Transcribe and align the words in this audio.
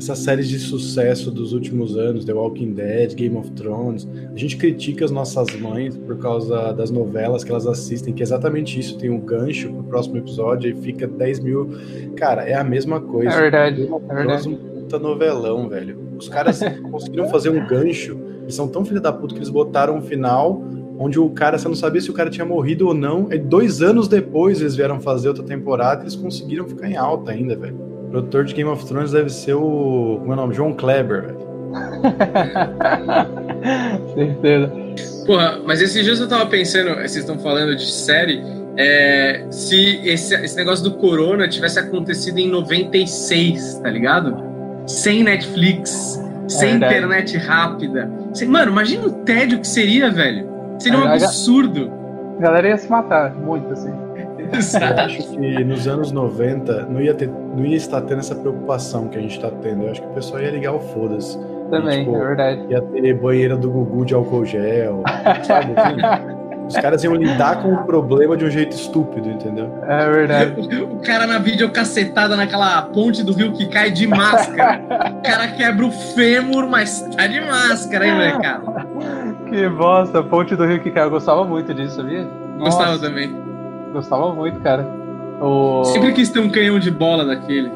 essas 0.00 0.18
séries 0.20 0.48
de 0.48 0.58
sucesso 0.58 1.30
dos 1.30 1.52
últimos 1.52 1.94
anos, 1.94 2.24
The 2.24 2.32
Walking 2.32 2.72
Dead, 2.72 3.14
Game 3.14 3.36
of 3.36 3.50
Thrones, 3.50 4.08
a 4.34 4.36
gente 4.36 4.56
critica 4.56 5.04
as 5.04 5.10
nossas 5.10 5.54
mães 5.60 5.94
por 5.94 6.16
causa 6.18 6.72
das 6.72 6.90
novelas 6.90 7.44
que 7.44 7.50
elas 7.50 7.66
assistem, 7.66 8.14
que 8.14 8.22
é 8.22 8.24
exatamente 8.24 8.80
isso, 8.80 8.96
tem 8.96 9.10
um 9.10 9.20
gancho 9.20 9.70
pro 9.70 9.84
próximo 9.84 10.16
episódio 10.16 10.70
e 10.70 10.74
fica 10.74 11.06
10 11.06 11.40
mil. 11.40 11.70
Cara, 12.16 12.48
é 12.48 12.54
a 12.54 12.64
mesma 12.64 12.98
coisa. 12.98 13.30
É 13.30 13.40
verdade. 13.42 13.90
É 14.08 14.14
verdade. 14.14 14.48
Um 14.48 14.56
puta 14.56 14.98
novelão, 14.98 15.68
velho. 15.68 15.98
Os 16.16 16.30
caras 16.30 16.60
conseguiram 16.90 17.28
fazer 17.28 17.50
um 17.50 17.66
gancho, 17.66 18.18
eles 18.42 18.54
são 18.54 18.68
tão 18.68 18.86
filha 18.86 19.00
da 19.00 19.12
puta 19.12 19.34
que 19.34 19.38
eles 19.38 19.50
botaram 19.50 19.98
um 19.98 20.02
final 20.02 20.64
onde 20.98 21.18
o 21.18 21.30
cara, 21.30 21.58
você 21.58 21.66
não 21.66 21.74
sabia 21.74 22.00
se 22.00 22.10
o 22.10 22.14
cara 22.14 22.28
tinha 22.28 22.44
morrido 22.44 22.86
ou 22.86 22.94
não. 22.94 23.30
E 23.30 23.38
dois 23.38 23.80
anos 23.82 24.08
depois 24.08 24.60
eles 24.60 24.76
vieram 24.76 24.98
fazer 24.98 25.28
outra 25.28 25.42
temporada 25.42 26.00
e 26.00 26.04
eles 26.04 26.16
conseguiram 26.16 26.66
ficar 26.66 26.90
em 26.90 26.96
alta 26.96 27.32
ainda, 27.32 27.56
velho. 27.56 27.89
O 28.10 28.10
produtor 28.10 28.44
de 28.44 28.54
Game 28.54 28.68
of 28.68 28.84
Thrones 28.86 29.12
deve 29.12 29.30
ser 29.30 29.54
o. 29.54 30.16
Como 30.18 30.32
é 30.32 30.34
o 30.34 30.36
nome? 30.36 30.52
João 30.52 30.74
Kleber, 30.74 31.26
velho. 31.26 31.38
Certeza. 34.12 34.72
Porra, 35.24 35.60
mas 35.64 35.80
esses 35.80 36.04
dias 36.04 36.18
eu 36.18 36.28
tava 36.28 36.46
pensando, 36.46 36.96
vocês 36.96 37.18
estão 37.18 37.38
falando 37.38 37.76
de 37.76 37.88
série, 37.88 38.42
é, 38.76 39.46
se 39.52 40.00
esse, 40.04 40.34
esse 40.34 40.56
negócio 40.56 40.82
do 40.82 40.96
corona 40.96 41.46
tivesse 41.46 41.78
acontecido 41.78 42.38
em 42.38 42.48
96, 42.48 43.78
tá 43.78 43.88
ligado? 43.88 44.36
Sem 44.88 45.22
Netflix, 45.22 46.20
sem 46.48 46.70
é 46.70 46.74
internet 46.74 47.36
rápida. 47.36 48.10
Sem, 48.34 48.48
mano, 48.48 48.72
imagina 48.72 49.06
o 49.06 49.12
tédio 49.22 49.60
que 49.60 49.68
seria, 49.68 50.10
velho. 50.10 50.48
Seria 50.80 50.98
um 50.98 51.04
absurdo. 51.04 51.92
A 52.38 52.42
galera 52.42 52.70
ia 52.70 52.76
se 52.76 52.90
matar, 52.90 53.32
muito 53.36 53.72
assim. 53.72 54.09
Eu 54.52 55.04
acho 55.04 55.30
que 55.30 55.64
nos 55.64 55.86
anos 55.86 56.12
90 56.12 56.86
não 56.86 57.00
ia, 57.00 57.14
ter, 57.14 57.28
não 57.28 57.64
ia 57.64 57.76
estar 57.76 58.00
tendo 58.02 58.18
essa 58.18 58.34
preocupação 58.34 59.08
que 59.08 59.18
a 59.18 59.20
gente 59.20 59.36
está 59.36 59.50
tendo. 59.50 59.84
Eu 59.84 59.90
acho 59.90 60.02
que 60.02 60.08
o 60.08 60.12
pessoal 60.12 60.42
ia 60.42 60.50
ligar 60.50 60.72
o 60.72 60.80
foda-se. 60.80 61.38
Também, 61.70 62.02
e, 62.02 62.04
tipo, 62.04 62.16
é 62.16 62.18
verdade. 62.18 62.66
Ia 62.68 62.82
ter 62.82 63.14
banheira 63.14 63.56
do 63.56 63.70
Gugu 63.70 64.04
de 64.04 64.14
álcool 64.14 64.44
gel, 64.44 65.02
sabe? 65.44 65.72
Os 66.70 66.76
caras 66.76 67.02
iam 67.02 67.14
lidar 67.14 67.62
com 67.62 67.74
o 67.74 67.84
problema 67.84 68.36
de 68.36 68.44
um 68.44 68.50
jeito 68.50 68.76
estúpido, 68.76 69.28
entendeu? 69.28 69.72
É 69.88 70.08
verdade. 70.08 70.84
O 70.84 71.00
cara 71.00 71.26
na 71.26 71.38
videocacetada 71.38 72.36
naquela 72.36 72.82
ponte 72.82 73.24
do 73.24 73.32
rio 73.32 73.52
que 73.52 73.66
cai 73.66 73.90
de 73.90 74.06
máscara. 74.06 74.80
o 75.18 75.22
cara 75.22 75.48
quebra 75.48 75.86
o 75.86 75.90
fêmur, 75.90 76.68
mas 76.68 77.02
tá 77.16 77.26
de 77.26 77.40
máscara, 77.40 78.06
hein, 78.06 78.14
molecada? 78.14 78.86
Que 79.48 79.68
bosta, 79.68 80.22
ponte 80.22 80.54
do 80.54 80.64
rio 80.64 80.80
que 80.80 80.92
cai. 80.92 81.04
Eu 81.04 81.10
gostava 81.10 81.44
muito 81.44 81.74
disso, 81.74 81.96
sabia? 81.96 82.24
Gostava 82.60 82.92
Nossa. 82.92 83.02
também. 83.08 83.49
Gostava 83.92 84.34
muito, 84.34 84.60
cara. 84.60 84.86
O... 85.40 85.84
Sempre 85.84 86.12
quis 86.12 86.30
ter 86.30 86.40
um 86.40 86.50
canhão 86.50 86.78
de 86.78 86.90
bola 86.90 87.24
daquele. 87.24 87.70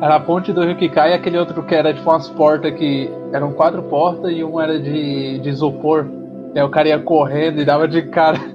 Era 0.00 0.16
a 0.16 0.20
ponte 0.20 0.52
do 0.52 0.64
rio 0.64 0.76
que 0.76 0.88
cai 0.88 1.12
e 1.12 1.14
aquele 1.14 1.38
outro 1.38 1.62
que 1.62 1.74
era 1.74 1.94
tipo 1.94 2.10
umas 2.10 2.28
portas 2.28 2.74
que 2.74 3.10
eram 3.32 3.52
quatro 3.52 3.82
portas 3.84 4.32
e 4.32 4.42
um 4.42 4.60
era 4.60 4.78
de, 4.78 5.38
de 5.38 5.48
isopor. 5.48 6.06
E 6.54 6.58
aí 6.58 6.64
o 6.64 6.68
cara 6.68 6.88
ia 6.88 6.98
correndo 6.98 7.60
e 7.60 7.64
dava 7.64 7.86
de 7.86 8.02
cara. 8.02 8.38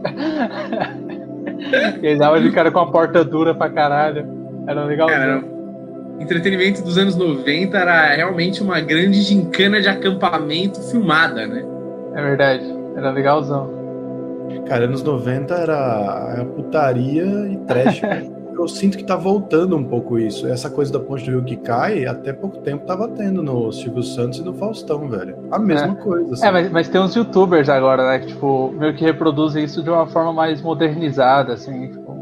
Ele 2.02 2.18
dava 2.18 2.40
de 2.40 2.52
cara 2.52 2.70
com 2.70 2.80
a 2.80 2.92
porta 2.92 3.24
dura 3.24 3.56
pra 3.56 3.70
caralho. 3.70 4.28
Era 4.68 4.84
legal. 4.84 5.08
Cara, 5.08 5.44
entretenimento 6.20 6.84
dos 6.84 6.98
anos 6.98 7.16
90 7.16 7.78
era 7.78 8.14
realmente 8.14 8.62
uma 8.62 8.80
grande 8.80 9.22
gincana 9.22 9.82
de 9.82 9.88
acampamento 9.88 10.82
filmada, 10.90 11.48
né? 11.48 11.66
É 12.14 12.22
verdade. 12.22 12.66
Era 12.96 13.12
legalzão. 13.12 13.77
Cara, 14.68 14.86
anos 14.86 15.04
90 15.04 15.54
era 15.54 16.42
a 16.42 16.46
putaria 16.46 17.26
e 17.50 17.58
trash. 17.66 18.02
eu 18.60 18.68
sinto 18.68 18.98
que 18.98 19.04
tá 19.04 19.16
voltando 19.16 19.76
um 19.76 19.84
pouco 19.84 20.18
isso. 20.18 20.48
Essa 20.48 20.70
coisa 20.70 20.92
da 20.92 21.00
ponte 21.00 21.24
do 21.26 21.32
rio 21.32 21.44
que 21.44 21.56
cai, 21.56 22.06
até 22.06 22.34
pouco 22.34 22.58
tempo 22.60 22.86
tava 22.86 23.08
tendo 23.08 23.44
no 23.44 23.72
Silvio 23.72 24.04
Santos 24.04 24.40
e 24.40 24.44
no 24.44 24.54
Faustão, 24.54 25.08
velho. 25.08 25.38
A 25.52 25.60
mesma 25.60 25.94
é. 25.94 25.96
coisa. 25.96 26.34
Assim. 26.34 26.46
É, 26.46 26.52
mas, 26.52 26.72
mas, 26.72 26.90
tem 26.90 27.00
uns 27.00 27.16
youtubers 27.16 27.70
agora, 27.70 28.08
né, 28.08 28.20
que, 28.20 28.28
tipo, 28.28 28.72
meio 28.72 28.96
que 28.96 29.04
reproduzem 29.04 29.64
isso 29.64 29.84
de 29.84 29.90
uma 29.90 30.08
forma 30.08 30.34
mais 30.34 30.62
modernizada, 30.62 31.54
assim, 31.54 31.92
tipo... 31.92 32.18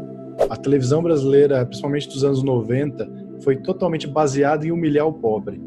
A 0.50 0.56
televisão 0.56 1.02
brasileira, 1.02 1.64
principalmente 1.64 2.08
dos 2.08 2.22
anos 2.22 2.42
90, 2.42 3.08
foi 3.42 3.56
totalmente 3.56 4.06
baseada 4.06 4.66
em 4.66 4.70
humilhar 4.70 5.06
o 5.06 5.12
pobre 5.12 5.60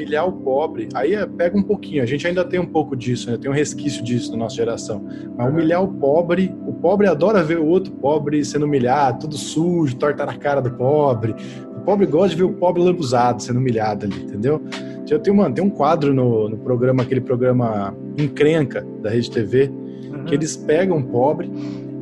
humilhar 0.00 0.26
o 0.26 0.32
pobre, 0.32 0.88
aí 0.94 1.14
é, 1.14 1.26
pega 1.26 1.56
um 1.56 1.62
pouquinho, 1.62 2.02
a 2.02 2.06
gente 2.06 2.26
ainda 2.26 2.44
tem 2.44 2.58
um 2.58 2.66
pouco 2.66 2.96
disso, 2.96 3.30
né? 3.30 3.36
tem 3.36 3.50
um 3.50 3.54
resquício 3.54 4.02
disso 4.02 4.32
na 4.32 4.38
nossa 4.38 4.56
geração. 4.56 5.04
Mas 5.36 5.48
humilhar 5.48 5.82
o 5.82 5.88
pobre, 5.88 6.54
o 6.66 6.72
pobre 6.72 7.06
adora 7.06 7.42
ver 7.42 7.58
o 7.58 7.66
outro 7.66 7.92
pobre 7.92 8.42
sendo 8.44 8.64
humilhado, 8.64 9.20
tudo 9.20 9.36
sujo, 9.36 9.94
torta 9.96 10.24
na 10.24 10.36
cara 10.36 10.60
do 10.60 10.70
pobre. 10.70 11.34
O 11.76 11.80
pobre 11.80 12.06
gosta 12.06 12.30
de 12.30 12.36
ver 12.36 12.44
o 12.44 12.54
pobre 12.54 12.82
lambuzado, 12.82 13.42
sendo 13.42 13.58
humilhado 13.58 14.06
ali, 14.06 14.22
entendeu? 14.22 14.62
Eu 15.08 15.18
tenho, 15.18 15.36
mano, 15.36 15.52
tem 15.52 15.64
um 15.64 15.70
quadro 15.70 16.14
no, 16.14 16.48
no 16.48 16.56
programa, 16.58 17.02
aquele 17.02 17.20
programa 17.20 17.96
Encrenca 18.16 18.86
da 19.02 19.10
Rede 19.10 19.28
TV, 19.28 19.68
uhum. 19.68 20.24
que 20.24 20.34
eles 20.34 20.56
pegam 20.56 20.98
o 20.98 21.02
pobre 21.02 21.50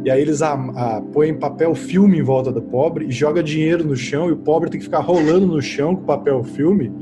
e 0.05 0.11
aí 0.11 0.21
eles 0.21 0.43
a, 0.43 0.53
a, 0.53 1.01
põem 1.01 1.35
papel 1.35 1.75
filme 1.75 2.19
em 2.19 2.23
volta 2.23 2.53
do 2.53 2.63
pobre 2.63 3.07
e 3.07 3.11
joga 3.11 3.43
dinheiro 3.43 3.83
no 3.83 3.97
chão 3.97 4.29
e 4.29 4.33
o 4.33 4.37
pobre 4.37 4.71
tem 4.71 4.79
que 4.79 4.85
ficar 4.85 5.01
rolando 5.01 5.47
no 5.47 5.61
chão 5.61 5.97
com 5.97 6.05
papel 6.05 6.45
filme 6.45 6.93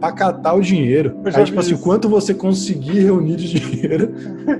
pra 0.00 0.12
catar 0.12 0.54
o 0.54 0.60
dinheiro. 0.60 1.20
Aí, 1.34 1.44
tipo 1.44 1.60
assim, 1.60 1.74
o 1.74 1.78
quanto 1.78 2.08
você 2.08 2.34
conseguir 2.34 3.00
reunir 3.00 3.36
de 3.36 3.60
dinheiro. 3.60 4.14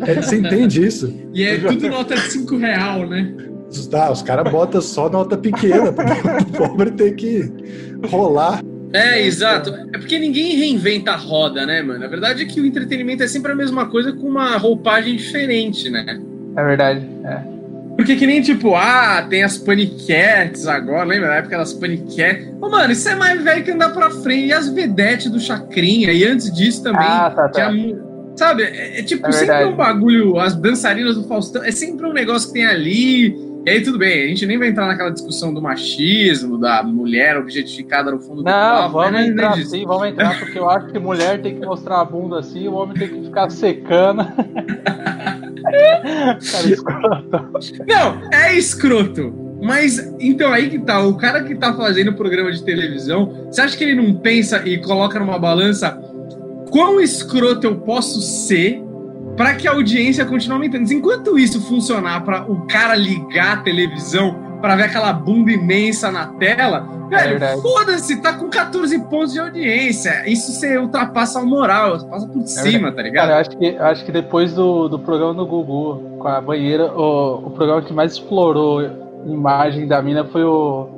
É, 0.07 0.15
você 0.15 0.37
entende 0.37 0.85
isso? 0.85 1.13
E 1.33 1.45
é 1.45 1.59
tudo 1.59 1.89
nota 1.89 2.15
de 2.15 2.33
5 2.33 2.57
real, 2.57 3.07
né? 3.07 3.35
Tá, 3.91 4.11
os 4.11 4.23
caras 4.23 4.51
botam 4.51 4.81
só 4.81 5.11
nota 5.11 5.37
pequena, 5.37 5.93
porque 5.93 6.13
o 6.13 6.69
pobre 6.69 6.91
tem 6.93 7.15
que 7.15 7.53
rolar. 8.09 8.63
É, 8.93 9.21
exato. 9.27 9.71
É 9.93 9.99
porque 9.99 10.19
ninguém 10.19 10.57
reinventa 10.57 11.13
a 11.13 11.17
roda, 11.17 11.67
né, 11.67 11.83
mano? 11.83 12.05
A 12.05 12.09
verdade 12.09 12.43
é 12.43 12.47
que 12.47 12.61
o 12.61 12.67
entretenimento 12.67 13.23
é 13.23 13.29
sempre 13.29 13.53
a 13.53 13.55
mesma 13.55 13.87
coisa 13.87 14.13
com 14.13 14.27
uma 14.27 14.57
roupagem 14.57 15.17
diferente, 15.17 15.91
né? 15.91 16.21
É 16.57 16.65
verdade, 16.65 17.07
é. 17.25 17.56
Porque 18.07 18.21
que 18.21 18.27
nem, 18.29 18.41
tipo, 18.41 18.77
ah, 18.77 19.27
tem 19.29 19.43
as 19.43 19.59
paniquetes 19.59 20.69
agora, 20.69 21.03
lembra 21.03 21.27
da 21.27 21.35
época 21.35 21.59
das 21.59 21.73
paniquetes? 21.73 22.55
Ô, 22.61 22.69
mano, 22.69 22.93
isso 22.93 23.09
é 23.09 23.17
mais 23.17 23.43
velho 23.43 23.65
que 23.65 23.73
andar 23.73 23.93
pra 23.93 24.11
frente. 24.11 24.47
E 24.47 24.53
as 24.53 24.69
vedetes 24.69 25.29
do 25.29 25.41
Chacrinha, 25.41 26.13
e 26.13 26.25
antes 26.25 26.55
disso 26.55 26.85
também. 26.85 27.03
Ah, 27.05 27.33
tá, 27.35 27.49
tá. 27.49 27.69
Tinha, 27.69 27.99
sabe, 28.37 28.63
é, 28.63 29.01
é 29.01 29.03
tipo, 29.03 29.27
é 29.27 29.33
sempre 29.33 29.65
um 29.65 29.75
bagulho, 29.75 30.39
as 30.39 30.55
dançarinas 30.55 31.17
do 31.17 31.25
Faustão, 31.25 31.65
é 31.65 31.73
sempre 31.73 32.07
um 32.07 32.13
negócio 32.13 32.47
que 32.47 32.55
tem 32.55 32.65
ali. 32.65 33.35
E 33.67 33.71
aí, 33.71 33.83
tudo 33.83 33.99
bem, 33.99 34.23
a 34.23 34.29
gente 34.29 34.47
nem 34.47 34.57
vai 34.57 34.69
entrar 34.69 34.87
naquela 34.87 35.11
discussão 35.11 35.53
do 35.53 35.61
machismo, 35.61 36.57
da 36.57 36.85
mulher 36.85 37.37
objetificada 37.37 38.13
no 38.13 38.21
fundo 38.21 38.37
do 38.37 38.45
Não, 38.45 38.89
vamos 38.93 39.13
né? 39.15 39.27
entrar 39.27 39.57
sim, 39.57 39.85
vamos 39.85 40.07
entrar, 40.07 40.39
porque 40.39 40.57
eu 40.57 40.71
acho 40.71 40.87
que 40.93 40.99
mulher 41.01 41.43
tem 41.43 41.59
que 41.59 41.67
mostrar 41.67 42.03
a 42.03 42.05
bunda 42.05 42.39
assim, 42.39 42.69
o 42.69 42.75
homem 42.75 42.97
tem 42.97 43.09
que 43.09 43.25
ficar 43.25 43.51
secando. 43.51 44.25
cara 45.73 46.69
escroto. 46.69 47.85
Não, 47.87 48.31
é 48.33 48.55
escroto. 48.55 49.47
Mas, 49.63 49.99
então, 50.21 50.53
aí 50.53 50.69
que 50.69 50.79
tá. 50.79 51.01
O 51.01 51.17
cara 51.17 51.43
que 51.43 51.55
tá 51.55 51.75
fazendo 51.75 52.13
programa 52.13 52.53
de 52.53 52.63
televisão, 52.63 53.49
você 53.51 53.63
acha 53.63 53.77
que 53.77 53.85
ele 53.85 53.95
não 53.95 54.15
pensa 54.15 54.67
e 54.67 54.79
coloca 54.79 55.19
numa 55.19 55.39
balança 55.39 55.99
quão 56.71 57.01
escroto 57.01 57.67
eu 57.67 57.77
posso 57.77 58.21
ser 58.21 58.83
para 59.37 59.55
que 59.55 59.67
a 59.67 59.73
audiência 59.73 60.25
continue 60.25 60.57
aumentando? 60.57 60.93
Enquanto 60.93 61.39
isso 61.39 61.61
funcionar 61.63 62.23
para 62.23 62.51
o 62.51 62.67
cara 62.67 62.95
ligar 62.95 63.59
a 63.59 63.63
televisão 63.63 64.46
para 64.67 64.75
ver 64.75 64.83
aquela 64.83 65.13
bunda 65.13 65.53
imensa 65.53 66.11
na 66.11 66.27
tela, 66.27 66.85
velho, 67.09 67.45
é 67.45 67.57
foda-se, 67.59 68.21
tá 68.21 68.33
com 68.33 68.51
14 68.51 68.99
pontos 69.05 69.33
de 69.33 69.39
audiência. 69.39 70.29
Isso 70.29 70.51
você 70.51 70.77
ultrapassa 70.77 71.39
a 71.39 71.45
moral, 71.45 72.05
passa 72.05 72.27
por 72.27 72.43
é 72.43 72.47
cima, 72.47 72.91
tá 72.91 73.01
ligado? 73.01 73.29
Cara, 73.29 73.37
eu 73.37 73.41
acho 73.43 73.51
que, 73.51 73.65
eu 73.65 73.85
acho 73.85 74.05
que 74.05 74.11
depois 74.11 74.55
do, 74.55 74.89
do 74.89 74.99
programa 74.99 75.35
do 75.35 75.47
Gugu 75.47 76.19
com 76.19 76.27
a 76.27 76.41
banheira, 76.41 76.93
o, 76.93 77.47
o 77.47 77.51
programa 77.51 77.81
que 77.81 77.93
mais 77.93 78.15
explorou 78.15 78.83
imagem 79.25 79.87
da 79.87 80.03
mina 80.03 80.25
foi 80.25 80.43
o, 80.43 80.89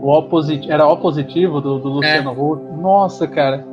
o 0.00 0.12
O 0.12 0.22
positivo, 0.22 0.72
era 0.72 0.86
O 0.86 0.96
positivo 0.98 1.60
do, 1.60 1.80
do 1.80 1.88
Luciano 1.88 2.30
é. 2.30 2.40
Huck. 2.40 2.80
Nossa, 2.80 3.26
cara. 3.26 3.66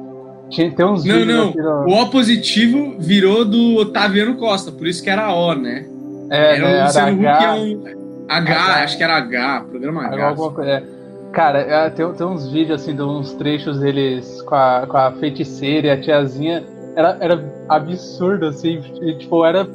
Tinha, 0.50 0.72
tem 0.72 0.84
uns 0.88 1.06
não, 1.06 1.24
não. 1.24 1.52
No... 1.52 1.88
O 1.88 2.02
O 2.02 2.10
positivo 2.10 2.96
virou 2.98 3.46
do 3.46 3.76
Otaviano 3.76 4.38
Costa, 4.38 4.72
por 4.72 4.88
isso 4.88 5.04
que 5.04 5.10
era 5.12 5.32
O, 5.32 5.54
né? 5.54 5.86
É, 6.32 6.56
era 6.56 6.68
né, 6.68 6.82
o 6.82 6.86
Luciano 6.86 7.20
Huck 7.20 7.44
é 7.44 7.52
um 7.52 8.05
H, 8.28 8.54
H, 8.54 8.84
acho 8.84 8.98
que 8.98 9.04
era 9.04 9.18
H, 9.18 9.66
programa 9.70 10.06
H. 10.08 10.28
Alguma 10.28 10.52
coisa, 10.52 10.72
é. 10.72 10.84
Cara, 11.32 11.60
é, 11.60 11.90
tem, 11.90 12.12
tem 12.14 12.26
uns 12.26 12.50
vídeos 12.50 12.82
assim, 12.82 12.96
de 12.96 13.02
uns 13.02 13.34
trechos 13.34 13.80
deles 13.80 14.42
com 14.44 14.56
a, 14.56 14.88
com 14.88 14.98
a 14.98 15.12
feiticeira 15.14 15.88
e 15.88 15.92
a 15.92 16.00
tiazinha. 16.00 16.64
Era, 16.96 17.18
era 17.20 17.54
absurdo, 17.68 18.46
assim, 18.46 18.82
e, 19.02 19.18
tipo, 19.18 19.46
era 19.46 19.68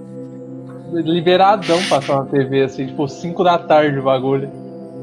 liberadão 0.91 1.79
passar 1.89 2.17
na 2.17 2.25
TV, 2.25 2.63
assim, 2.63 2.87
tipo, 2.87 3.07
5 3.07 3.45
da 3.45 3.59
tarde 3.59 3.99
o 3.99 4.03
bagulho. 4.03 4.51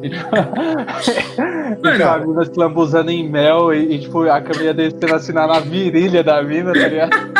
E, 0.02 0.10
tipo, 0.10 0.26
Mano, 1.84 2.10
a 2.10 2.18
mina 2.18 2.46
se 2.46 2.58
lambuzando 2.58 3.12
em 3.12 3.30
mel 3.30 3.74
e, 3.74 3.96
e, 3.96 4.00
tipo, 4.00 4.22
a 4.24 4.42
câmera 4.42 4.74
descendo 4.74 5.14
assim 5.14 5.34
na, 5.34 5.46
na 5.46 5.60
virilha 5.60 6.24
da 6.24 6.42
mina, 6.42 6.74
tá 6.74 6.88
ligado? 6.88 7.37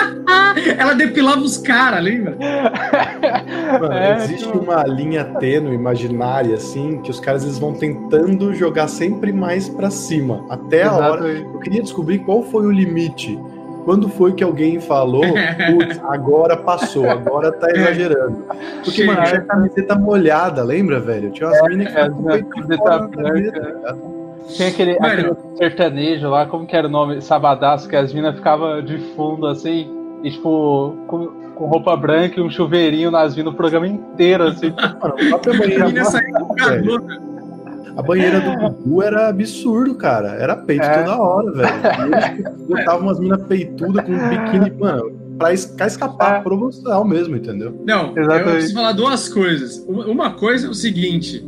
Ela 0.78 0.94
depilava 0.94 1.42
os 1.42 1.58
caras, 1.58 2.04
lembra? 2.04 2.36
Mano, 3.80 3.94
É, 3.94 4.16
existe 4.18 4.46
tipo- 4.46 4.60
uma 4.60 4.84
linha 4.84 5.24
tênue, 5.40 5.76
imaginária, 5.76 6.56
assim, 6.56 7.00
que 7.02 7.12
os 7.12 7.20
caras 7.20 7.44
eles 7.44 7.60
vão 7.60 7.74
tentando 7.74 8.54
jogar 8.54 8.88
sempre 8.88 9.32
mais 9.32 9.70
pra 9.70 9.90
cima. 9.90 10.46
Até 10.50 10.84
a 10.84 10.94
hora. 10.94 11.30
Exato. 11.30 11.50
Eu 11.54 11.60
queria 11.60 11.82
descobrir 11.82 12.20
qual 12.20 12.44
foi 12.44 12.66
o 12.66 12.72
limite. 12.72 13.38
Quando 13.86 14.10
foi 14.10 14.34
que 14.34 14.44
alguém 14.44 14.82
falou, 14.82 15.24
putz, 15.72 16.00
agora 16.10 16.58
passou, 16.58 17.10
agora 17.10 17.52
tá 17.54 17.70
exagerando. 17.72 18.44
Porque, 18.84 18.92
Chega. 18.92 19.14
mano, 19.14 19.26
tinha 19.26 19.42
camiseta 19.42 19.96
molhada, 19.96 20.62
lembra, 20.64 21.00
velho? 21.00 21.32
Tinha 21.32 21.48
umas 21.50 21.62
minas 21.70 21.94
que 21.94 21.98
é, 21.98 22.02
é, 22.02 22.10
peito 22.10 22.50
camiseta 22.50 22.98
branca. 23.00 23.24
camiseta, 23.24 23.98
tá 24.58 24.68
aquele, 24.68 24.92
aquele 25.00 25.36
sertanejo 25.58 26.28
lá, 26.30 26.46
como 26.46 26.66
que 26.68 26.76
era 26.76 26.88
o 26.88 26.92
nome? 26.92 27.22
Sabadaço, 27.22 27.88
que 27.88 27.96
as 27.96 28.14
minas 28.14 28.36
ficavam 28.36 28.82
de 28.82 28.98
fundo 29.16 29.48
assim, 29.48 29.90
e 30.24 30.32
tipo, 30.32 30.96
com, 31.08 31.28
com 31.56 31.66
roupa 31.66 31.96
branca 31.96 32.40
e 32.40 32.44
um 32.44 32.50
chuveirinho 32.50 33.12
nas 33.12 33.36
minas 33.36 33.54
o 33.54 33.56
programa 33.56 33.88
inteiro, 33.88 34.46
assim. 34.46 34.72
Mano, 34.72 35.16
a 35.34 35.58
banheira, 35.58 35.86
a 37.96 38.02
banheira 38.02 38.40
do 38.42 38.56
Gugu 38.70 39.02
era 39.02 39.30
absurdo, 39.30 39.96
cara. 39.96 40.30
Era 40.40 40.56
peito 40.56 40.84
É. 40.84 41.04
toda 41.04 41.18
hora, 41.22 41.52
velho. 41.52 41.70
E 41.72 42.40
eles 42.40 42.62
botavam 42.68 43.02
umas 43.02 43.20
minas 43.20 43.42
peitudas 43.44 44.06
com 44.06 44.12
um 44.12 44.30
biquíni, 44.30 44.72
mano, 44.80 45.12
pra 45.38 45.54
es- 45.54 45.66
pra 45.66 45.88
escapar 45.88 46.40
É. 46.40 46.42
promocional 46.44 47.04
mesmo, 47.06 47.36
entendeu? 47.36 47.80
Não, 47.86 48.12
eu 48.16 48.24
Exatamente. 48.24 48.52
preciso 48.52 48.74
falar 48.76 48.92
duas 48.92 49.28
coisas. 49.30 49.84
Uma 49.88 50.06
uma 50.06 50.32
coisa 50.32 50.68
é 50.68 50.70
o 50.70 50.74
seguinte: 50.76 51.44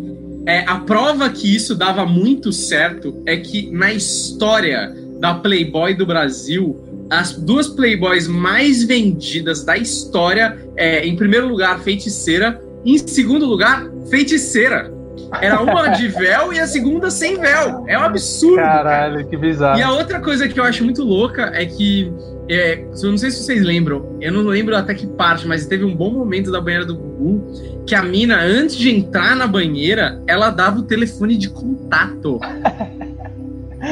é, 0.47 0.59
a 0.67 0.79
prova 0.79 1.29
que 1.29 1.55
isso 1.55 1.75
dava 1.75 2.05
muito 2.05 2.51
certo 2.51 3.15
é 3.27 3.37
que 3.37 3.69
na 3.71 3.91
história 3.93 4.91
da 5.19 5.35
Playboy 5.35 5.93
do 5.93 6.05
Brasil, 6.05 6.77
as 7.09 7.33
duas 7.33 7.67
Playboys 7.67 8.27
mais 8.27 8.83
vendidas 8.83 9.63
da 9.63 9.77
história 9.77 10.57
é, 10.75 11.05
em 11.05 11.15
primeiro 11.15 11.47
lugar, 11.47 11.79
feiticeira, 11.79 12.61
e 12.85 12.93
em 12.93 12.97
segundo 12.97 13.45
lugar, 13.45 13.89
feiticeira. 14.09 14.93
Era 15.41 15.61
uma 15.61 15.89
de 15.89 16.07
véu 16.09 16.53
e 16.53 16.59
a 16.59 16.67
segunda 16.67 17.09
sem 17.09 17.37
véu. 17.37 17.85
É 17.87 17.97
um 17.97 18.01
absurdo. 18.01 18.55
cara. 18.55 18.83
Caralho, 18.83 19.27
que 19.27 19.37
bizarro. 19.37 19.79
E 19.79 19.83
a 19.83 19.91
outra 19.91 20.19
coisa 20.19 20.47
que 20.47 20.59
eu 20.59 20.63
acho 20.63 20.83
muito 20.83 21.03
louca 21.03 21.51
é 21.53 21.65
que. 21.65 22.11
É, 22.51 22.83
eu 23.03 23.11
não 23.11 23.17
sei 23.17 23.29
se 23.29 23.43
vocês 23.43 23.61
lembram, 23.61 24.17
eu 24.19 24.31
não 24.31 24.41
lembro 24.41 24.75
até 24.75 24.95
que 24.95 25.05
parte, 25.05 25.47
mas 25.47 25.67
teve 25.67 25.83
um 25.83 25.95
bom 25.95 26.09
momento 26.09 26.51
da 26.51 26.59
banheira 26.59 26.83
do 26.83 26.95
Gugu 26.95 27.45
que 27.85 27.93
a 27.93 28.01
mina, 28.01 28.41
antes 28.41 28.75
de 28.75 28.89
entrar 28.89 29.35
na 29.35 29.45
banheira, 29.45 30.21
ela 30.25 30.49
dava 30.49 30.79
o 30.79 30.83
telefone 30.83 31.37
de 31.37 31.49
contato. 31.49 32.39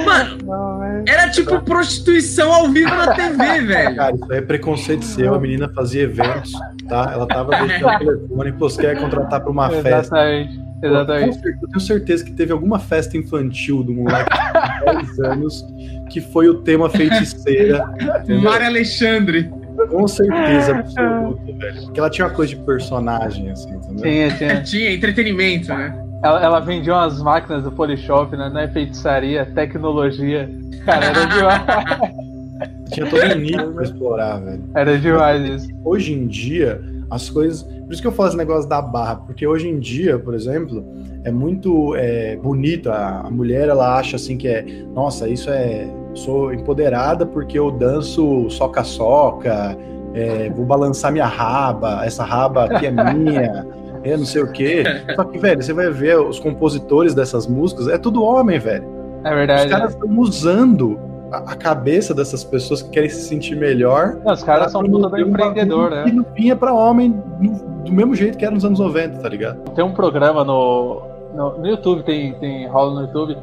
Mano, 0.05 0.37
Não, 0.45 0.83
é- 0.83 1.03
era 1.07 1.29
tipo 1.29 1.59
prostituição 1.61 2.51
ao 2.53 2.69
vivo 2.69 2.89
na 2.89 3.13
TV, 3.13 3.61
velho. 3.65 3.95
Cara, 3.95 4.15
isso 4.15 4.31
aí 4.31 4.37
é 4.37 4.41
preconceito 4.41 5.05
seu. 5.05 5.33
A 5.33 5.39
menina 5.39 5.69
fazia 5.73 6.03
eventos, 6.03 6.51
tá? 6.87 7.11
Ela 7.13 7.25
tava 7.27 7.51
deixando 7.65 7.87
o 7.87 7.97
telefone, 7.99 8.51
pô, 8.53 8.69
você 8.69 8.81
quer 8.81 8.99
contratar 8.99 9.41
pra 9.41 9.49
uma 9.51 9.69
festa. 9.69 9.99
Exatamente. 9.99 10.67
Com 10.79 10.85
Exatamente. 10.85 11.33
certeza, 11.35 11.57
Eu 11.63 11.67
tenho 11.69 11.79
certeza 11.81 12.23
que 12.25 12.31
teve 12.33 12.51
alguma 12.51 12.77
festa 12.77 13.17
infantil 13.17 13.81
do 13.83 13.93
moleque 13.93 14.29
de 14.29 14.85
10 14.93 15.19
anos 15.25 15.65
que 16.11 16.21
foi 16.21 16.49
o 16.49 16.55
tema 16.61 16.89
feiticeira. 16.89 17.83
Mário 18.43 18.67
Alexandre. 18.67 19.49
Com 19.89 20.07
certeza 20.07 20.75
absoluta, 20.77 21.41
velho. 21.53 21.81
Porque 21.83 21.99
ela 21.99 22.09
tinha 22.09 22.27
uma 22.27 22.33
coisa 22.33 22.55
de 22.55 22.61
personagem, 22.63 23.49
assim, 23.51 23.69
entendeu? 23.71 24.01
Tinha, 24.03 24.31
tinha. 24.37 24.63
Tinha 24.63 24.91
entretenimento, 24.93 25.69
né? 25.73 26.03
Ela, 26.23 26.43
ela 26.43 26.59
vendia 26.59 26.93
umas 26.93 27.21
máquinas 27.21 27.63
do 27.63 27.71
Polishop, 27.71 28.35
né? 28.35 28.49
Não 28.49 28.59
é 28.59 28.67
feitiçaria, 28.67 29.45
tecnologia. 29.45 30.49
Cara, 30.85 31.05
era 31.05 31.25
demais. 31.25 32.27
Tinha 32.91 33.09
todo 33.09 33.23
um 33.23 33.39
nível 33.39 33.71
pra 33.73 33.83
explorar, 33.83 34.37
velho. 34.39 34.63
Era 34.73 34.97
demais 34.97 35.63
isso. 35.63 35.69
Hoje 35.83 36.13
em 36.13 36.27
dia, 36.27 36.81
as 37.09 37.29
coisas. 37.29 37.63
Por 37.63 37.93
isso 37.93 38.01
que 38.01 38.07
eu 38.07 38.11
falo 38.11 38.29
esse 38.29 38.37
negócio 38.37 38.67
da 38.67 38.81
barra, 38.81 39.17
porque 39.17 39.45
hoje 39.45 39.67
em 39.67 39.79
dia, 39.79 40.17
por 40.17 40.33
exemplo, 40.33 40.83
é 41.23 41.31
muito 41.31 41.95
é, 41.95 42.35
bonito. 42.37 42.89
A, 42.89 43.21
a 43.21 43.29
mulher, 43.29 43.69
ela 43.69 43.97
acha 43.97 44.15
assim 44.15 44.37
que 44.37 44.47
é. 44.47 44.65
Nossa, 44.93 45.27
isso 45.27 45.49
é. 45.49 45.87
Sou 46.13 46.51
empoderada 46.51 47.27
porque 47.27 47.59
eu 47.59 47.69
danço 47.69 48.49
soca-soca, 48.49 49.77
é, 50.15 50.49
vou 50.49 50.65
balançar 50.65 51.11
minha 51.11 51.27
raba, 51.27 52.03
essa 52.03 52.23
raba 52.23 52.65
aqui 52.65 52.87
é 52.87 52.91
minha. 52.91 53.67
É, 54.03 54.15
não 54.17 54.25
sei 54.25 54.41
o 54.41 54.51
quê. 54.51 54.83
Só 55.15 55.23
que, 55.23 55.37
velho, 55.37 55.61
você 55.61 55.73
vai 55.73 55.89
ver 55.89 56.19
os 56.19 56.39
compositores 56.39 57.13
dessas 57.13 57.47
músicas, 57.47 57.87
é 57.87 57.97
tudo 57.97 58.23
homem, 58.23 58.59
velho. 58.59 58.85
É 59.23 59.29
Os 59.29 59.35
verdade. 59.35 59.69
caras 59.69 59.93
estão 59.93 60.19
usando 60.19 60.99
a, 61.31 61.37
a 61.37 61.55
cabeça 61.55 62.13
dessas 62.13 62.43
pessoas 62.43 62.81
que 62.81 62.89
querem 62.89 63.09
se 63.09 63.21
sentir 63.21 63.55
melhor. 63.55 64.17
Não, 64.23 64.33
os 64.33 64.43
caras 64.43 64.71
são 64.71 64.83
puta 64.83 65.09
do 65.09 65.19
empreendedor, 65.19 65.91
né? 65.91 66.03
Que 66.05 66.11
não 66.11 66.25
vinha 66.35 66.55
pra 66.55 66.73
homem 66.73 67.11
do, 67.11 67.83
do 67.83 67.91
mesmo 67.91 68.15
jeito 68.15 68.37
que 68.37 68.45
era 68.45 68.53
nos 68.53 68.63
anos 68.63 68.79
90, 68.79 69.19
tá 69.19 69.29
ligado? 69.29 69.57
Tem 69.71 69.83
um 69.83 69.93
programa 69.93 70.43
no, 70.43 71.01
no, 71.33 71.57
no 71.59 71.67
YouTube, 71.67 72.03
tem, 72.03 72.33
tem 72.35 72.67
rola 72.67 72.93
no 72.95 73.01
YouTube, 73.07 73.37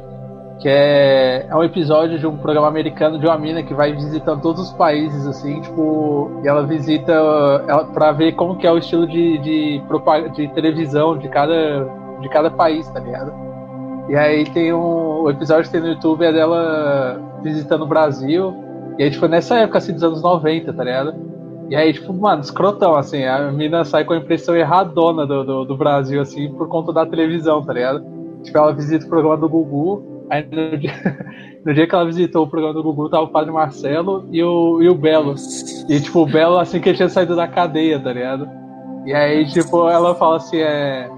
que 0.59 0.69
é, 0.69 1.45
é 1.49 1.55
um 1.55 1.63
episódio 1.63 2.17
de 2.17 2.25
um 2.25 2.37
programa 2.37 2.67
americano 2.67 3.19
de 3.19 3.25
uma 3.25 3.37
mina 3.37 3.61
que 3.61 3.73
vai 3.73 3.93
visitando 3.93 4.41
todos 4.41 4.61
os 4.61 4.73
países, 4.73 5.27
assim, 5.27 5.59
tipo, 5.61 6.39
e 6.43 6.47
ela 6.47 6.65
visita 6.65 7.11
ela, 7.67 7.85
pra 7.85 8.11
ver 8.11 8.33
como 8.33 8.57
que 8.57 8.65
é 8.65 8.71
o 8.71 8.77
estilo 8.77 9.05
de, 9.05 9.37
de, 9.39 9.81
de 10.35 10.47
televisão 10.53 11.17
de 11.17 11.27
cada, 11.27 11.85
de 12.21 12.29
cada 12.29 12.49
país, 12.49 12.87
tá 12.89 12.99
ligado? 12.99 13.33
E 14.07 14.15
aí 14.15 14.45
tem 14.45 14.71
um. 14.71 15.23
O 15.23 15.29
episódio 15.29 15.65
que 15.65 15.71
tem 15.71 15.81
no 15.81 15.87
YouTube 15.87 16.23
é 16.23 16.31
dela 16.31 17.19
visitando 17.41 17.83
o 17.83 17.87
Brasil. 17.87 18.53
E 18.99 19.03
aí, 19.03 19.11
tipo, 19.11 19.27
nessa 19.27 19.55
época 19.55 19.79
assim 19.79 19.93
dos 19.93 20.03
anos 20.03 20.21
90, 20.21 20.71
tá 20.71 20.83
ligado? 20.83 21.15
E 21.69 21.75
aí, 21.75 21.91
tipo, 21.91 22.13
mano, 22.13 22.41
escrotão, 22.41 22.95
assim, 22.95 23.25
a 23.25 23.51
mina 23.51 23.83
sai 23.83 24.05
com 24.05 24.13
a 24.13 24.17
impressão 24.17 24.55
erradona 24.55 25.25
do, 25.25 25.43
do, 25.43 25.65
do 25.65 25.75
Brasil, 25.75 26.21
assim, 26.21 26.53
por 26.53 26.67
conta 26.69 26.93
da 26.93 27.05
televisão, 27.05 27.63
tá 27.63 27.73
ligado? 27.73 28.05
Tipo, 28.43 28.57
ela 28.59 28.71
visita 28.71 29.05
o 29.05 29.09
programa 29.09 29.37
do 29.37 29.49
Gugu, 29.49 30.14
aí 30.29 30.45
no 30.51 30.77
dia, 30.77 30.93
no 31.65 31.73
dia 31.73 31.87
que 31.87 31.95
ela 31.95 32.05
visitou 32.05 32.43
o 32.43 32.49
programa 32.49 32.73
do 32.73 32.83
Gugu, 32.83 33.09
tava 33.09 33.23
o 33.23 33.29
Padre 33.29 33.51
Marcelo 33.51 34.27
e 34.31 34.43
o, 34.43 34.81
e 34.81 34.89
o 34.89 34.95
Belo. 34.95 35.35
E, 35.89 35.99
tipo, 35.99 36.21
o 36.21 36.25
Belo, 36.25 36.57
assim, 36.57 36.79
que 36.79 36.89
ele 36.89 36.97
tinha 36.97 37.09
saído 37.09 37.35
da 37.35 37.47
cadeia, 37.47 37.99
tá 37.99 38.11
ligado? 38.11 38.49
E 39.05 39.13
aí, 39.13 39.45
tipo, 39.45 39.89
ela 39.89 40.15
fala 40.15 40.37
assim, 40.37 40.57
é... 40.57 41.09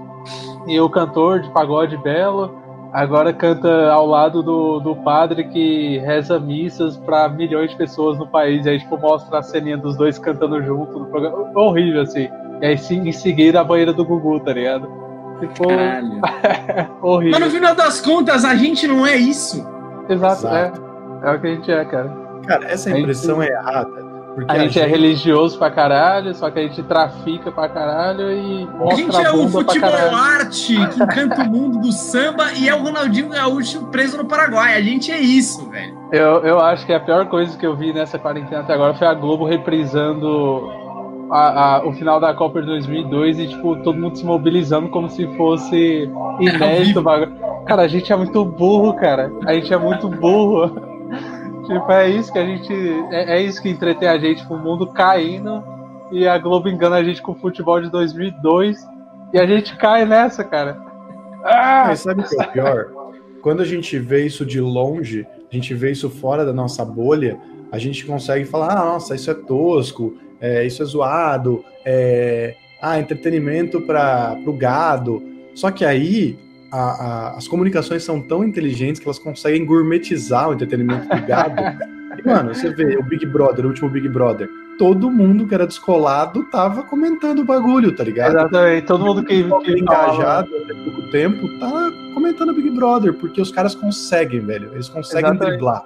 E 0.66 0.78
o 0.78 0.90
cantor 0.90 1.40
de 1.40 1.50
pagode 1.50 1.96
Belo 1.98 2.54
agora 2.92 3.32
canta 3.32 3.90
ao 3.90 4.06
lado 4.06 4.42
do, 4.42 4.80
do 4.80 4.96
padre 4.96 5.44
que 5.44 5.98
reza 5.98 6.38
missas 6.38 6.96
pra 6.98 7.28
milhões 7.28 7.70
de 7.70 7.76
pessoas 7.76 8.18
no 8.18 8.26
país. 8.26 8.66
E 8.66 8.70
aí, 8.70 8.78
tipo, 8.78 8.98
mostra 8.98 9.38
a 9.38 9.42
ceninha 9.42 9.78
dos 9.78 9.96
dois 9.96 10.18
cantando 10.18 10.62
junto 10.62 10.98
no 10.98 11.06
programa. 11.06 11.50
Horrível, 11.54 12.02
assim. 12.02 12.28
E 12.60 12.66
aí, 12.66 12.76
sim, 12.76 13.08
em 13.08 13.12
seguida, 13.12 13.60
a 13.60 13.64
banheira 13.64 13.92
do 13.92 14.04
Gugu, 14.04 14.40
tá 14.40 14.52
ligado? 14.52 15.07
Caralho. 15.46 16.20
horrível. 17.02 17.38
Mas 17.40 17.48
no 17.48 17.54
final 17.56 17.74
das 17.74 18.00
contas, 18.00 18.44
a 18.44 18.54
gente 18.54 18.86
não 18.86 19.06
é 19.06 19.16
isso. 19.16 19.66
Exato, 20.08 20.46
Exato. 20.46 20.82
é. 21.24 21.28
É 21.30 21.34
o 21.34 21.40
que 21.40 21.46
a 21.46 21.50
gente 21.50 21.70
é, 21.72 21.84
cara. 21.84 22.16
Cara, 22.46 22.64
essa 22.66 22.88
A 22.88 22.92
gente- 22.92 23.02
impressão 23.02 23.42
é 23.42 23.48
errada. 23.48 24.08
Porque 24.34 24.52
A 24.52 24.58
gente 24.60 24.78
é 24.78 24.86
religioso 24.86 25.58
pra 25.58 25.68
caralho, 25.68 26.32
só 26.32 26.48
que 26.48 26.60
a 26.60 26.62
gente 26.62 26.80
trafica 26.84 27.50
pra 27.50 27.68
caralho 27.68 28.30
e 28.30 28.68
A 28.88 28.94
gente 28.94 29.16
a 29.16 29.22
é 29.24 29.30
o 29.32 29.48
futebol 29.48 29.90
arte 30.14 30.76
que 30.76 31.02
encanta 31.02 31.42
o 31.42 31.46
mundo 31.50 31.80
do 31.80 31.90
samba 31.90 32.52
e 32.52 32.68
é 32.68 32.74
o 32.74 32.78
Ronaldinho 32.80 33.30
Gaúcho 33.30 33.86
preso 33.86 34.16
no 34.16 34.24
Paraguai. 34.26 34.76
A 34.76 34.80
gente 34.80 35.10
é 35.10 35.18
isso, 35.18 35.68
velho. 35.70 35.98
Eu, 36.12 36.40
eu 36.44 36.60
acho 36.60 36.86
que 36.86 36.92
a 36.92 37.00
pior 37.00 37.26
coisa 37.26 37.58
que 37.58 37.66
eu 37.66 37.74
vi 37.76 37.92
nessa 37.92 38.16
quarentena 38.16 38.60
até 38.60 38.74
agora 38.74 38.94
foi 38.94 39.08
a 39.08 39.14
Globo 39.14 39.44
reprisando 39.44 40.70
a- 41.30 41.76
a- 41.76 41.86
o 41.86 41.92
final 41.92 42.18
da 42.20 42.32
Copa 42.34 42.60
de 42.60 42.66
2002 42.66 43.38
e, 43.38 43.48
tipo, 43.48 43.76
todo 43.82 43.98
mundo 43.98 44.16
se 44.16 44.24
mobilizando 44.24 44.88
como 44.88 45.08
se 45.10 45.26
fosse 45.36 46.08
inédito. 46.40 47.00
o 47.00 47.02
bagulho. 47.02 47.32
Cara, 47.66 47.82
a 47.82 47.88
gente 47.88 48.12
é 48.12 48.16
muito 48.16 48.44
burro, 48.44 48.94
cara. 48.94 49.30
A 49.46 49.52
gente 49.54 49.72
é 49.72 49.76
muito 49.78 50.08
burro. 50.08 50.70
tipo, 51.66 51.92
é 51.92 52.08
isso 52.10 52.32
que 52.32 52.38
a 52.38 52.44
gente. 52.46 52.72
É, 53.10 53.36
é 53.38 53.42
isso 53.42 53.60
que 53.62 53.68
entretém 53.68 54.08
a 54.08 54.18
gente, 54.18 54.40
tipo, 54.42 54.54
o 54.54 54.58
mundo 54.58 54.86
caindo 54.86 55.62
e 56.10 56.26
a 56.26 56.38
Globo 56.38 56.68
engana 56.68 56.96
a 56.96 57.04
gente 57.04 57.20
com 57.20 57.32
o 57.32 57.34
futebol 57.34 57.80
de 57.80 57.90
2002 57.90 58.78
e 59.34 59.38
a 59.38 59.46
gente 59.46 59.76
cai 59.76 60.06
nessa, 60.06 60.42
cara. 60.42 60.78
Ah! 61.44 61.84
Mas 61.88 62.00
sabe 62.00 62.22
o 62.22 62.24
que 62.24 62.40
é 62.40 62.44
pior? 62.46 62.86
Quando 63.42 63.60
a 63.60 63.64
gente 63.64 63.98
vê 63.98 64.24
isso 64.26 64.44
de 64.44 64.60
longe, 64.60 65.26
a 65.50 65.54
gente 65.54 65.72
vê 65.74 65.92
isso 65.92 66.08
fora 66.10 66.44
da 66.44 66.52
nossa 66.52 66.84
bolha, 66.84 67.38
a 67.70 67.78
gente 67.78 68.04
consegue 68.06 68.44
falar, 68.46 68.72
ah, 68.72 68.84
nossa, 68.86 69.14
isso 69.14 69.30
é 69.30 69.34
tosco, 69.34 70.14
é, 70.40 70.64
isso 70.66 70.82
é 70.82 70.86
zoado, 70.86 71.64
é, 71.84 72.54
ah, 72.80 72.98
entretenimento 72.98 73.80
para 73.80 74.36
o 74.46 74.52
gado. 74.52 75.22
Só 75.54 75.70
que 75.70 75.84
aí 75.84 76.38
a- 76.70 76.78
a- 76.78 77.36
as 77.36 77.48
comunicações 77.48 78.04
são 78.04 78.20
tão 78.20 78.44
inteligentes 78.44 79.00
que 79.00 79.06
elas 79.06 79.18
conseguem 79.18 79.64
gourmetizar 79.64 80.48
o 80.48 80.52
entretenimento 80.54 81.08
do 81.08 81.26
gado. 81.26 81.62
E, 82.18 82.26
mano, 82.28 82.54
você 82.54 82.70
vê 82.70 82.96
o 82.96 83.02
Big 83.02 83.24
Brother, 83.26 83.64
o 83.64 83.68
último 83.68 83.88
Big 83.88 84.08
Brother, 84.08 84.48
todo 84.78 85.10
mundo 85.10 85.46
que 85.46 85.54
era 85.54 85.66
descolado 85.66 86.44
tava 86.50 86.82
comentando 86.82 87.40
o 87.40 87.44
bagulho, 87.44 87.90
tá 87.92 88.04
ligado? 88.04 88.36
Exatamente, 88.36 88.86
todo 88.86 89.04
mundo 89.04 89.24
que, 89.24 89.42
que 89.42 89.72
engajado 89.72 90.48
até 90.56 90.74
pouco 90.84 91.10
tempo 91.10 91.48
tá 91.58 91.90
comentando 92.14 92.52
Big 92.54 92.70
Brother, 92.70 93.14
porque 93.14 93.40
os 93.40 93.50
caras 93.50 93.74
conseguem, 93.74 94.40
velho. 94.40 94.70
Eles 94.72 94.88
conseguem 94.88 95.30
Exatamente. 95.30 95.50
driblar. 95.52 95.84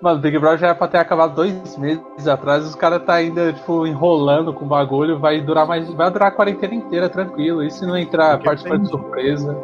Mano, 0.00 0.20
Big 0.20 0.38
Brother 0.38 0.58
já 0.58 0.66
era 0.68 0.74
pra 0.74 0.88
ter 0.88 0.98
acabado 0.98 1.34
dois 1.34 1.76
meses 1.78 2.28
atrás, 2.28 2.64
os 2.66 2.74
caras 2.74 3.02
tá 3.04 3.14
ainda, 3.14 3.52
tipo, 3.52 3.86
enrolando 3.86 4.52
com 4.52 4.64
o 4.64 4.68
bagulho, 4.68 5.18
vai 5.18 5.40
durar 5.40 5.66
mais. 5.66 5.88
Vai 5.90 6.10
durar 6.10 6.28
a 6.28 6.30
quarentena 6.30 6.74
inteira, 6.74 7.08
tranquilo. 7.08 7.62
E 7.62 7.70
se 7.70 7.86
não 7.86 7.96
entrar 7.96 8.38
participar 8.38 8.78
de 8.78 8.88
surpresa? 8.88 9.56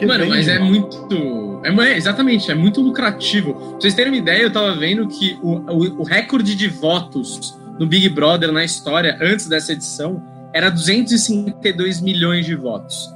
É 0.00 0.06
Mano, 0.06 0.26
mas 0.26 0.48
é 0.48 0.58
muito. 0.58 1.60
É, 1.64 1.96
exatamente, 1.96 2.50
é 2.50 2.54
muito 2.54 2.80
lucrativo. 2.80 3.54
Pra 3.54 3.80
vocês 3.80 3.94
terem 3.94 4.12
uma 4.12 4.18
ideia, 4.18 4.42
eu 4.42 4.52
tava 4.52 4.72
vendo 4.76 5.06
que 5.08 5.38
o, 5.42 5.56
o, 5.70 6.00
o 6.00 6.04
recorde 6.04 6.54
de 6.54 6.68
votos 6.68 7.58
no 7.78 7.86
Big 7.86 8.08
Brother 8.08 8.52
na 8.52 8.64
história, 8.64 9.18
antes 9.20 9.48
dessa 9.48 9.72
edição, 9.72 10.22
era 10.52 10.70
252 10.70 12.00
milhões 12.00 12.46
de 12.46 12.54
votos. 12.54 13.12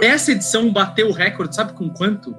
Essa 0.00 0.32
edição 0.32 0.70
bateu 0.70 1.08
o 1.08 1.12
recorde, 1.12 1.54
sabe 1.54 1.72
com 1.72 1.88
quanto? 1.88 2.36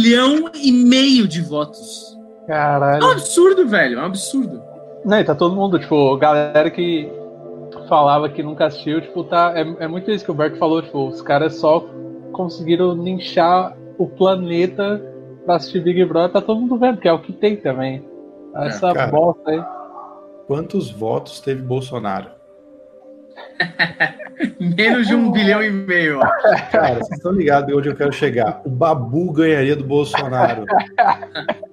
Bilhão 0.00 0.50
e 0.54 0.70
meio 0.70 1.26
de 1.26 1.42
votos. 1.42 2.16
Caralho. 2.46 3.02
É 3.02 3.06
um 3.06 3.10
absurdo, 3.10 3.66
velho. 3.66 3.98
É 3.98 4.02
um 4.02 4.06
absurdo. 4.06 4.62
Não, 5.04 5.18
e 5.18 5.24
tá 5.24 5.34
todo 5.34 5.54
mundo, 5.54 5.78
tipo, 5.78 6.16
galera 6.16 6.70
que 6.70 7.10
falava 7.88 8.28
que 8.28 8.42
nunca 8.42 8.66
assistiu, 8.66 9.00
tipo, 9.00 9.24
tá. 9.24 9.52
É, 9.56 9.84
é 9.84 9.88
muito 9.88 10.10
isso 10.10 10.24
que 10.24 10.30
o 10.30 10.34
Berto 10.34 10.56
falou, 10.58 10.82
tipo, 10.82 11.08
os 11.08 11.20
caras 11.20 11.56
só 11.56 11.84
conseguiram 12.32 12.94
linchar 12.94 13.76
o 13.98 14.06
planeta 14.06 15.02
pra 15.44 15.56
assistir 15.56 15.82
Big 15.82 16.04
Brother, 16.04 16.32
tá 16.32 16.40
todo 16.40 16.60
mundo 16.60 16.78
vendo, 16.78 17.00
que 17.00 17.08
é 17.08 17.12
o 17.12 17.20
que 17.20 17.32
tem 17.32 17.56
também. 17.56 18.04
Essa 18.54 18.90
é, 18.90 19.10
bosta 19.10 19.50
aí. 19.50 19.64
Quantos 20.46 20.90
votos 20.90 21.40
teve 21.40 21.62
Bolsonaro? 21.62 22.37
Menos 24.60 25.06
de 25.06 25.14
um 25.14 25.30
bilhão 25.30 25.62
e 25.62 25.70
meio. 25.70 26.20
Cara, 26.70 26.94
vocês 26.94 27.18
estão 27.18 27.32
ligados 27.32 27.74
onde 27.74 27.88
eu 27.88 27.96
quero 27.96 28.12
chegar? 28.12 28.60
O 28.64 28.70
Babu 28.70 29.32
ganharia 29.32 29.74
do 29.74 29.84
Bolsonaro 29.84 30.64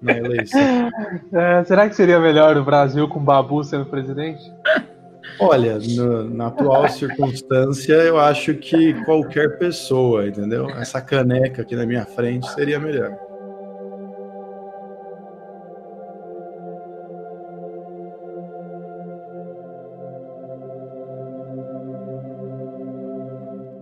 na 0.01 0.13
eleição. 0.13 0.89
É, 1.33 1.63
será 1.63 1.87
que 1.87 1.95
seria 1.95 2.19
melhor 2.19 2.57
o 2.57 2.63
Brasil 2.63 3.07
com 3.07 3.19
o 3.19 3.23
Babu 3.23 3.63
sendo 3.63 3.85
presidente? 3.85 4.41
Olha, 5.39 5.77
no, 5.77 6.29
na 6.29 6.47
atual 6.47 6.87
circunstância, 6.87 7.93
eu 7.93 8.17
acho 8.17 8.53
que 8.55 8.93
qualquer 9.03 9.57
pessoa, 9.57 10.27
entendeu? 10.27 10.69
Essa 10.69 11.01
caneca 11.01 11.61
aqui 11.61 11.75
na 11.75 11.85
minha 11.85 12.05
frente 12.05 12.49
seria 12.53 12.79
melhor. 12.79 13.17